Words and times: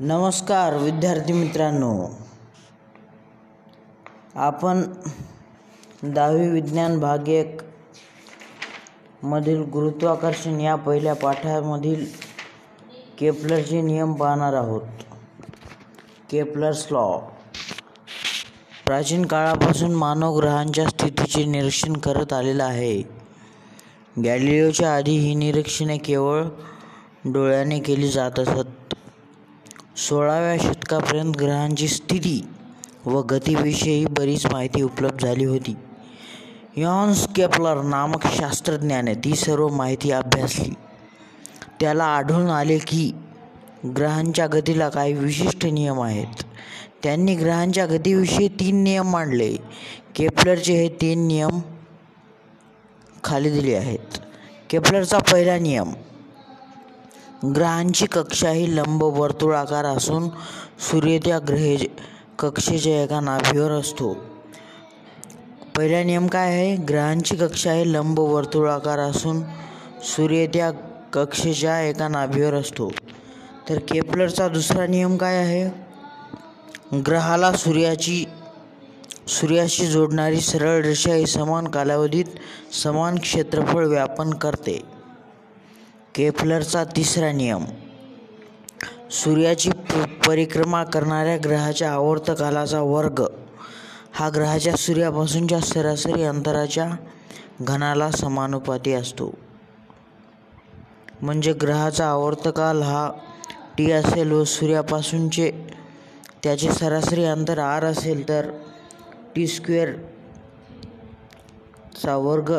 नमस्कार 0.00 0.76
विद्यार्थी 0.76 1.32
मित्रांनो. 1.32 2.06
आपण 4.34 4.82
दहावी 6.02 6.48
विज्ञान 6.48 6.98
भाग 7.00 7.28
एक 7.28 7.60
मधील 9.22 9.62
गुरुत्वाकर्षण 9.62 10.60
या 10.60 10.74
पहिल्या 10.74 11.14
पाठामधील 11.14 12.06
केपलरचे 13.18 13.80
नियम 13.80 14.12
पाहणार 14.12 14.54
आहोत. 14.54 14.82
केपलर्स 16.30 16.86
लॉ 16.90 17.18
प्राचीन 18.86 19.26
काळापासून 19.26 19.94
मानव 19.94 20.36
ग्रहांच्या 20.36 20.88
स्थितीचे 20.88 21.44
निरीक्षण 21.44 21.92
करत 21.92 22.32
आलेला 22.32 22.64
आहे. 22.64 23.02
गॅलिलिओच्या 24.24 24.96
आधी 24.96 25.18
ही 25.18 25.34
निरीक्षणे 25.34 25.98
केवळ 25.98 26.44
डोळ्याने 27.24 27.80
केली 27.80 28.08
जात 28.08 28.38
असत. 28.38 28.93
सोळाव्या 29.96 30.68
शतकापर्यंत 30.68 31.34
ग्रहांची 31.36 31.88
स्थिती 31.88 32.48
व 33.04 33.22
गतीविषयी 33.22 34.06
बरीच 34.06 34.46
माहिती 34.46 34.82
उपलब्ध 34.82 35.26
झाली 35.26 35.44
होती. 35.44 35.76
यॉन्स 36.76 37.28
केपलर 37.28 37.82
नामक 37.82 38.26
शास्त्रज्ञाने 38.26 39.14
ती 39.14 39.36
सर्व 39.36 39.68
माहिती 39.68 40.10
अभ्यासली. 40.10 40.74
त्याला 41.80 42.04
आढळून 42.04 42.50
आले 42.50 42.78
की 42.78 43.12
ग्रहांच्या 43.96 44.46
गतीला 44.46 44.88
काही 44.88 45.12
विशिष्ट 45.12 45.66
नियम 45.66 46.02
आहेत. 46.02 46.42
त्यांनी 47.02 47.34
ग्रहांच्या 47.34 47.86
गतीविषयी 47.86 48.48
तीन 48.48 48.84
नियम 48.84 49.10
मांडले. 49.10 49.56
केपलरचे 50.14 50.72
हे 50.72 50.88
तीन 50.88 51.26
नियम 51.26 51.60
खाली 53.24 53.50
दिले 53.50 53.74
आहेत. 53.74 54.18
केपलरचा 54.70 55.18
पहिला 55.18 55.58
नियम 55.58 55.92
ग्रहांची 57.44 58.06
कक्षा 58.06 58.50
ही 58.50 58.76
लंबवर्तुळाकार 58.76 59.84
असून 59.84 60.28
सूर्य 60.78 61.18
त्या 61.18 61.38
ग्रहे 61.38 61.76
कक्षेच्या 62.38 63.02
एका 63.02 63.20
नाभीवर 63.20 63.70
असतो. 63.70 64.16
पहिला 65.76 66.02
नियम 66.02 66.26
काय 66.26 66.52
आहे? 66.52 66.76
ग्रहांची 66.76 67.36
कक्षा 67.36 67.72
ही 67.72 67.92
लंबवर्तुळाकार 67.92 68.98
असून 68.98 69.42
सूर्य 70.02 70.46
त्या 70.46 70.70
कक्षेच्या 71.12 71.80
एका 71.80 72.08
नाभीवर 72.08 72.54
असतो. 72.54 72.90
तर 73.68 73.78
केपलरचा 73.78 74.48
दुसरा 74.48 74.86
नियम 74.86 75.16
काय 75.16 75.36
आहे? 75.36 75.70
ग्रहाला 77.00 77.52
सूर्याची 77.52 78.24
सूर्याशी 79.28 79.86
जोडणारी 79.86 80.40
सरळ 80.40 80.82
रेषा 80.82 81.14
ही 81.14 81.26
समान 81.26 81.68
कालावधीत 81.68 82.24
समान 82.82 83.18
क्षेत्रफळ 83.18 83.86
व्यापन 83.86 84.30
करते. 84.30 84.93
केपलरचा 86.14 86.82
तिसरा 86.96 87.30
नियम. 87.32 87.64
सूर्याची 89.10 89.70
परिक्रमा 90.26 90.82
करणाऱ्या 90.84 91.36
ग्रहाच्या 91.44 91.90
आवर्तकालाचा 91.92 92.80
वर्ग. 92.80 93.24
हा 94.12 94.28
ग्रहाच्या 94.34 94.76
सूर्यापासूनच्या 94.76 95.60
सरासरी 95.60 96.22
अंतराच्या 96.22 96.88
घनाला 97.60 98.10
समानुपाती 98.10 98.92
असतो. 98.92 99.30
म्हणजे 101.22 101.52
ग्रहाचा 101.52 102.06
आवर्तकाल 102.06 102.82
हा 102.82 103.10
टी 103.78 103.90
असेल 103.92 104.32
व 104.32 104.44
सूर्यापासूनचे 104.44 105.50
त्याचे 106.42 106.70
सरासरी 106.72 107.24
अंतर 107.24 107.58
आर 107.58 107.84
असेल 107.84 108.28
तर 108.28 108.50
टी 109.34 109.46
स्क्वेअरचा 109.46 109.96
वर्ग 112.16 112.52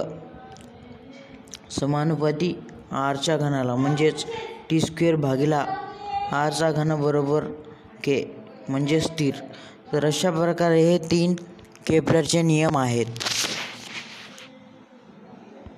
समानुपाती 1.80 2.54
आरच्या 2.92 3.38
घनाला 3.38 3.76
म्हणजेच 3.76 4.26
टी 4.70 4.80
स्क्वेअर 4.80 5.16
भागीला 5.16 5.66
आरचा 6.32 6.72
घन 6.72 7.02
बरोबर 7.02 7.44
के 8.04 8.36
म्हणजे 8.70 9.00
स्थिर. 9.00 9.34
तर 9.94 10.06
अशा 10.06 10.32
प्रकारे 10.32 10.82
हे 10.82 10.98
तीन 10.98 11.36
केपलरचे 11.88 12.42
नियम 12.42 12.78
आहेत. 12.78 13.06